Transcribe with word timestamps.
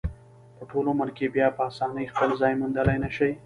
په 0.55 0.63
ټول 0.69 0.85
عمر 0.91 1.09
کې 1.17 1.33
بیا 1.35 1.47
په 1.57 1.61
اسانۍ 1.69 2.05
خپل 2.11 2.29
ځان 2.39 2.53
موندلی 2.61 2.97
نشي. 3.05 3.31